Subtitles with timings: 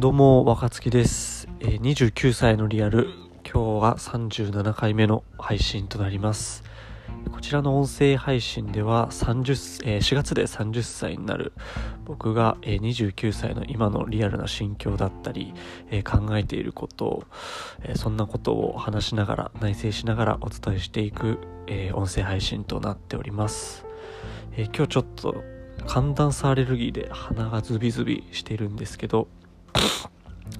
[0.00, 3.10] どうも若月です、えー29歳のリアル。
[3.44, 6.64] 今日が37回目の配信となります。
[7.30, 11.52] こちらの音声配信では30、えー4月で30歳になる。
[12.04, 15.54] 僕が、えー29歳の今のリアルな心境だったり、
[15.90, 17.24] えー考えていることを、
[17.84, 21.38] えそんなことを話しながら内省しながらお伝えしていく、
[21.68, 23.86] え音声配信となっております、
[24.56, 25.44] え今日ちょっと
[25.86, 29.28] 寒暖差アレルギーで鼻がズビズビしているんですけど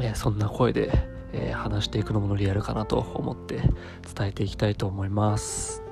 [0.00, 0.90] えーそんな声で、
[1.32, 3.56] えー話していくのもリアルかなと思って
[4.14, 5.82] 伝えていきたいと思います。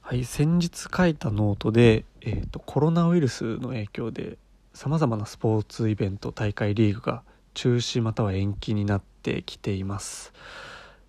[0.00, 4.36] はい、先日書いたノートで、えーとコロナウイルスの影響で
[4.72, 7.22] さまざまなスポーツイベント大会リーグが
[7.54, 10.32] 中止または延期になってきています。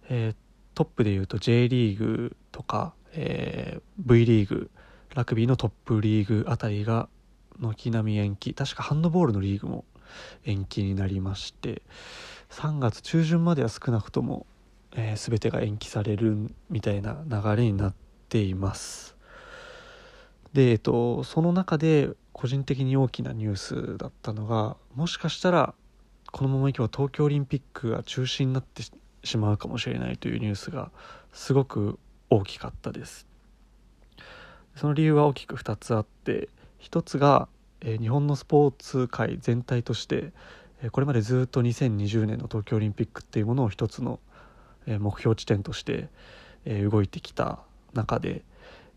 [0.10, 0.45] えー
[0.76, 4.70] トップでいうと J リーグとか、えー V リーグ
[5.16, 7.08] ラグビーのトップリーグあたりが
[7.60, 8.54] 軒並み延期。
[8.54, 9.86] 確かハンドボールのリーグも
[10.44, 11.82] 延期になりまして
[12.50, 14.46] 3月中旬までは少なくとも、
[14.96, 17.94] えー全てが延期されるみたいな流れになっ
[18.30, 19.16] ています。
[20.54, 25.74] で、えっと、その中で個人的に大きなニュースだったのがもしかしたら
[26.32, 28.84] このままいけば東京オリンピックが中止になって
[29.26, 30.92] しまうかもしれないというニュースが
[31.34, 33.28] すごく大きかったです。
[34.76, 36.50] その理由は大きく2つあって
[36.86, 37.48] 1つが、
[37.82, 40.32] え日本のスポーツ界全体として、
[40.84, 44.20] えこれまでずっと2020年の東京オリンピックっていうものを一つの、
[44.86, 46.10] え目標地点として、
[46.66, 47.60] え動いてきた
[47.94, 48.44] 中で、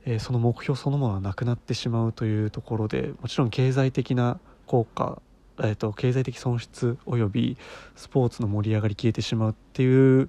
[0.05, 5.21] えその目標そのものがなくなってしまうというところでもちろん経済的な効果
[5.61, 7.57] えー、と経済的損失および
[7.97, 10.29] スポーツの盛り上がり消えてしまうっていう、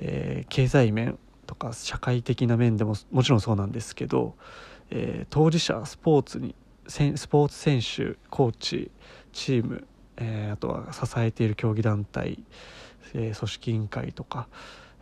[0.00, 4.34] えー経済面とか社会的な面でももちろんそうなんですけど、
[4.90, 6.54] えー当事者スポーツに
[6.86, 8.90] スポーツ選手コーチ
[9.32, 9.86] チーム、
[10.16, 12.42] えーあとは支えている競技団体、
[13.14, 14.48] えー組織委員会とか、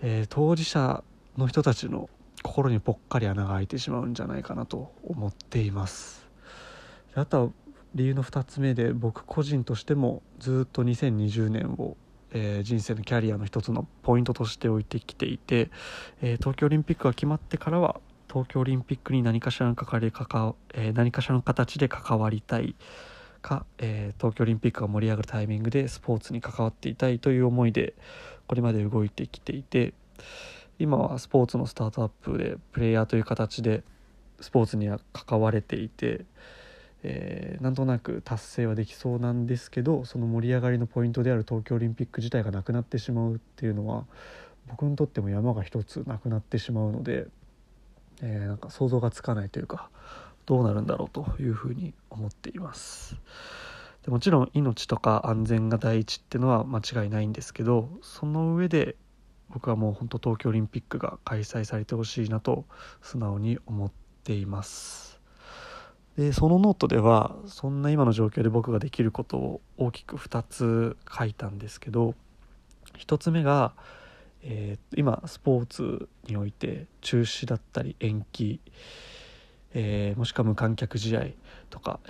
[0.03, 1.03] えー当事者
[1.37, 2.11] の人たちの
[2.43, 6.27] 心にぽっかり穴が開いてしまうんじゃないかなと思っています。
[7.15, 7.51] あとは
[7.95, 11.97] 理由の2つ目で僕個人としてもずっと2020年を、
[12.33, 15.71] えー人生のキャリアの一つのポイントとして置いてきていて、
[16.23, 22.77] えー東京オリンピックが決まってからは東京オリンピックに何かしらの関わり関わ、えー何かしらの形で関わりたい
[23.43, 27.95] か、え東京オリンピックが盛り上がるタイミングでスポーツに関わっていたいという思いで
[28.47, 29.95] これまで動いてきていて
[30.79, 33.83] 今はスポーツのスタートアップでプレイヤーという形で
[34.41, 36.25] スポーツには関われていて。
[37.03, 44.05] えーなんとなく達成はできそうなんですけどその盛り上がりのポイントである東京オリンピック自体がなくなってしまうっていうのは
[44.69, 47.27] 僕にとっても山が一つなくなってしまうので、
[48.23, 49.91] えーなんか想像がつかないというか
[50.47, 53.17] どうなるんだろうというふうに思っています。
[54.03, 58.97] でもちろん命とか安全が第一っていうのは間違いないんですけどその上で
[59.51, 62.65] 僕はもう本当東京オリンピックが開催されてほしいなと
[63.03, 63.93] 素直に思っ
[64.25, 65.10] ています。
[66.21, 72.15] でそのノートではそんな今の状況で僕ができることを大きく2つ書いたんですけど
[72.99, 73.73] 1つ目が、
[74.43, 78.61] えー今スポーツにおいて中止だったり延期、
[79.73, 81.29] えーもしくは無観客試合
[81.71, 82.01] とか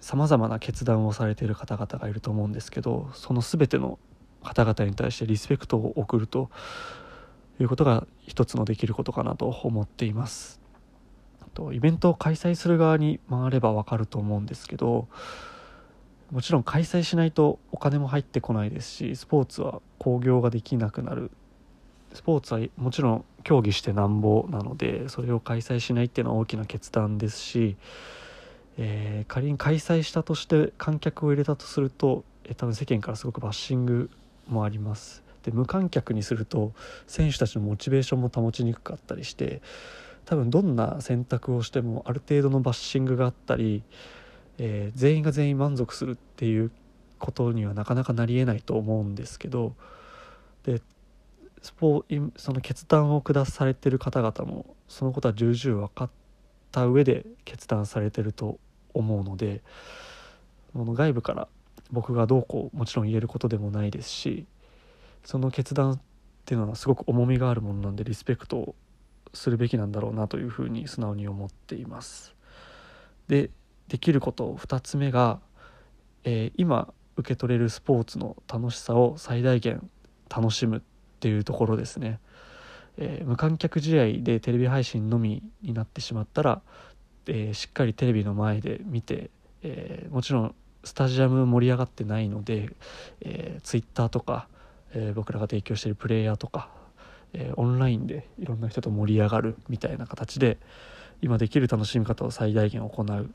[0.00, 3.98] さまざまな決断をされている方々がいると思うんですけどその全ての
[4.42, 6.48] 方々に対してリスペクトを送ると
[7.60, 10.65] いうことが一つのできることかなと思っています。
[11.56, 15.08] とイベントを開催する側に回れば分かると思うんですけど
[16.30, 21.30] もちろん開催しないとお金も入ってこないですしスポーツは興行ができなくなる。
[22.12, 27.76] スポーツはもちろん競技してなんぼなのでそれを開催しないっていうのは大きな決断ですし、
[28.78, 34.10] えー仮に開催したとして観客を入れたとすると、えー多分世間からすごくバッシング
[34.48, 35.22] もあります。
[35.42, 36.72] で無観客にすると
[37.06, 39.62] 選手たちのモチベーションも保ちにくかったりして
[40.26, 43.82] 多分どんな選択をしてもある程度のバッシングがあったり、
[44.58, 46.70] えー全員が全員満足するっていう
[47.18, 49.74] ことにはなかなかなりえないと思うんですけど
[50.64, 50.82] で
[51.62, 52.04] スポ
[52.36, 56.10] その決断を下されてる方々もそのことは重々分かっ
[56.70, 58.58] た上で決断されてると
[58.94, 59.62] 思うので
[60.72, 61.48] この外部から
[61.90, 64.46] 僕がどうこうもちろん言えることでもないですし
[65.24, 66.00] その決断っ
[66.44, 68.74] ていうのはすごく重みがあるものなんでリスペクトを
[69.32, 72.34] するべきなんだろうなというふうに素直に思っています。
[73.28, 73.50] で
[73.88, 75.40] できること2つ目が、
[76.24, 79.88] えー今受け取れるスポーツの楽しさを最大限
[80.28, 80.80] 楽しむっ
[81.20, 82.20] ていうところですね。
[82.98, 86.62] えー、無観客試合でテレビ配信のみになってしまったら、
[87.26, 89.30] えー、しっかりテレビの前で見て、
[89.62, 92.70] えー、もちろんスタジアム盛り上がってないので、
[93.20, 94.48] えー、ツイッターとか、
[94.92, 96.70] え僕らが提供しているプレイヤーとか、
[97.32, 100.58] えオンラインでいろんな人と盛り上がるみたいな形で
[101.22, 103.30] 今できる楽しみ方を最大限行う。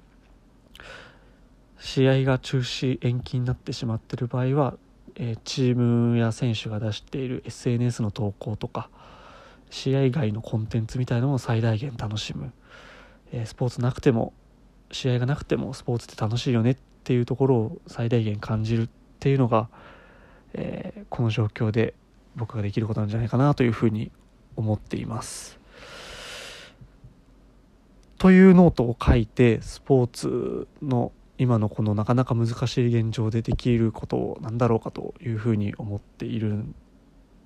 [1.80, 4.76] 試合が中止延期になってしまってる場合は、
[5.16, 8.90] えチームや選手が出している SNS の投稿とか
[9.70, 12.54] 試合外のコンテンツみたいなのを最大限楽しむ、
[13.32, 14.34] えスポーツなくても
[14.92, 18.90] 試合がなくてもスポーツって楽しいよねっていうところを最大限感じるっ
[19.20, 19.70] ていうのが、
[20.54, 21.94] えー、この状況で
[22.36, 24.12] 僕ができることなんじゃないかなというふうに
[24.56, 25.60] 思っています。
[28.18, 36.64] というノートを書いてスポーツの今のこのなかなか難しい現状でできることを何だろうかというふうに思っているっ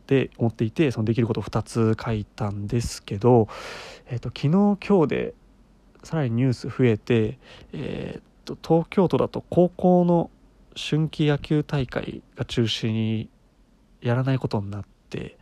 [0.05, 3.47] て思っていてそのできることを2つ書いたんですけど、
[4.07, 4.49] えーと、昨日
[4.85, 5.33] 今日で
[6.03, 7.39] さらにニュース増えて、
[7.71, 10.29] えーと、東京都だと高校の
[10.75, 13.29] 春季野球大会が中止に
[14.01, 15.37] やらないことになって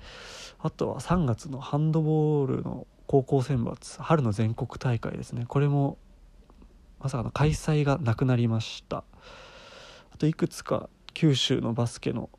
[0.59, 5.45] あとは3月のハンドボールの高校選抜春の全国大会ですね。
[5.47, 5.97] これも
[6.99, 9.03] まさかの開催がなくなりました。
[10.11, 12.29] あといくつか九州のバスケの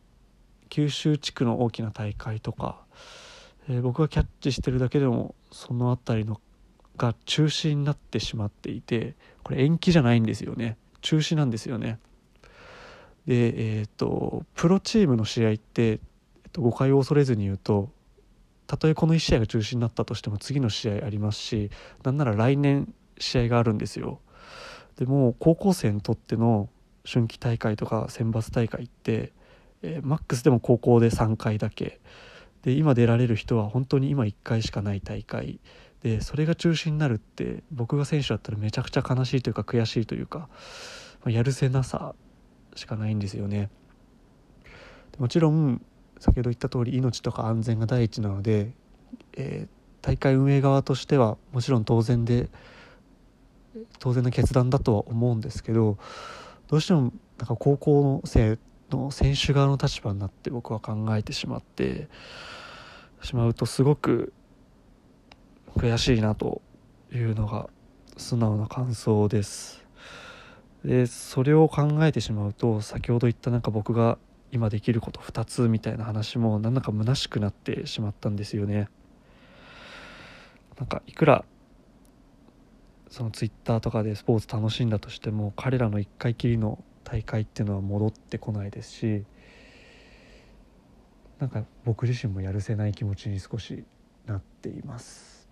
[0.71, 2.81] 九州地区の大きな大会とか、
[3.69, 6.41] えー、僕がキャッチしてるだけでもその辺りの
[6.97, 10.79] が中止になってしまっていてこれ延期じゃないんですよね。
[11.03, 11.99] 中止なんですよね。
[13.26, 15.99] でえ、ー、とプロチームの試合って、えっ
[16.53, 17.91] と、誤解を恐れずに言うと
[18.67, 21.71] たとえこの1試合が中止になったとしても次の試合ありますし
[22.03, 24.21] なんなら来年試合があるんですよ。
[24.97, 26.69] でも高校生にとっての
[27.05, 29.32] 春季大会とか選抜大会って
[29.85, 32.00] えー、マックスでも高校で3回だけ。
[32.62, 35.61] で今出られる人は本当に今1回しかない大会。
[36.03, 40.47] でそれが中止になるって僕が選手だったらめちゃくちゃ悲しいというか悔しいというか、ま
[41.27, 42.15] あ、やるせなさ
[42.75, 43.71] しかないんですよね。
[45.19, 45.81] もちろん
[46.19, 48.73] 先ほど言った通り命とか安全が第一なので、
[49.35, 52.49] えー、大会運営側としてはもちろん当然で
[53.99, 55.99] 当然の決断だとは思うんですけど
[56.69, 58.59] どうしてもなんか高校生
[58.91, 62.09] の選手側の立場になって僕は考えてしまって
[63.23, 64.32] しまうとすごく
[65.77, 66.62] 悔しいなと
[67.12, 67.69] いうのが
[68.17, 69.84] 素直な感想です。
[70.85, 74.19] でそれを考えてしまうと先ほど言ったなんか僕が
[74.53, 78.89] 今できること2つみたいな話もなんだか虚しくなってしまったんですよね。
[80.79, 81.45] なんかいくら
[83.09, 89.25] そのツイッターとかでスポーツ楽しんだとしても彼らの1回きりの大会っていうのは戻ってこないですし
[91.39, 93.85] なんか僕自身もやるせない気持ちに少し
[94.27, 95.49] なっています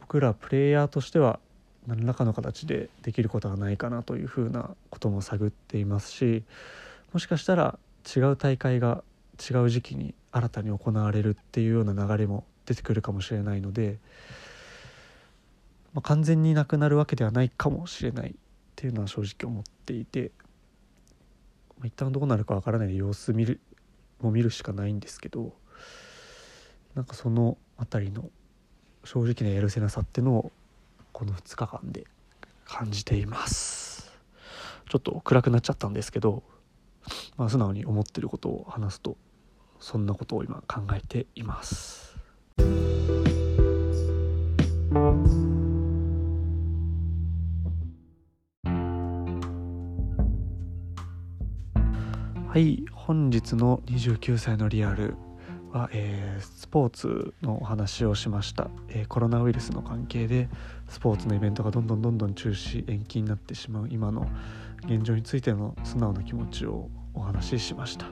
[0.00, 1.40] 僕らプレイヤーとしては
[1.86, 6.44] 何らかの形でできることはないかなというふうなことも探っていますし
[7.12, 7.78] もしかしたら
[8.16, 9.02] 違う大会が
[9.38, 13.98] 違う時期に新たに行われるっていうような流れも出てくるかもしれないので、
[15.92, 18.34] まあ、完全になくなるわけではないかもしれないっ
[18.76, 20.32] ていうのは正直思っていて、
[21.78, 23.60] まあ、一旦どうなるかわからないで様子見る
[24.20, 25.52] も見るしかないんですけど
[26.94, 28.30] なんかその辺りの
[29.04, 30.52] 正直なやるせなさっていうのを
[31.14, 32.04] この2日間で
[32.66, 34.12] 感じています
[34.90, 36.42] ちょっと暗くなっちゃったんですけど、
[37.36, 39.16] まあ、素直に思ってることを話すと
[39.78, 42.14] そんなことを今考えています。
[52.48, 55.16] はい本日の29歳のリアル
[55.74, 60.48] は、えー、スポーツのお話をしました、えー、コロナウイルスの関係で
[60.88, 64.28] スポーツのイベントがどんどんどんどん中止延期になってしまう今の
[64.86, 68.06] 現状についての素直な気持ちをお話ししました。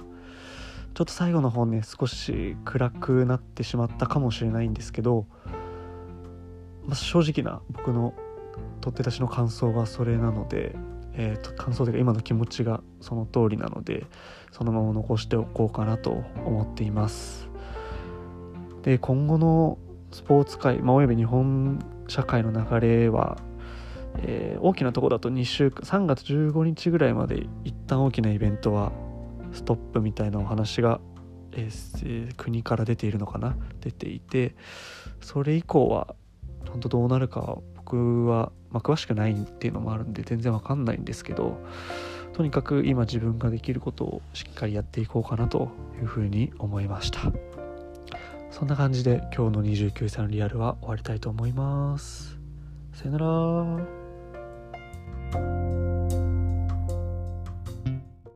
[0.95, 5.26] ちょっと最後の方ね少し暗くなってしまったかもしれないんですけど、
[6.85, 8.12] まあ、正直な僕の
[8.83, 10.75] 取って出しの感想はそれなので
[11.14, 14.07] えーと、感想というか今の気持ちがその通りなので
[14.50, 16.11] そのまま残しておこうかなと
[16.47, 17.51] 思っています。
[18.82, 19.78] で今後の
[20.10, 23.38] スポーツ界、まあ、および日本社会の流れは、
[24.18, 28.92] えー、大きなところだと2週間3月15日ぐらいまで一旦大きなイベントは
[29.52, 31.00] ストップみたいなお話が、
[31.52, 33.56] えー、国から出ているのかな？
[33.80, 34.54] 出ていて
[35.20, 36.14] それ以降は
[36.68, 41.58] 本当どうなるか僕は、まあ、詳しくないっていうのもあるんで全然わかんないんですけど
[42.32, 45.68] とにかく今自分ができることをしっかりやっていこうかなと
[46.00, 47.62] いうふうに思いました。
[48.52, 52.37] そんな感じで今日の29歳のリアルは終わりたいと思います。
[52.92, 54.02] さよなら。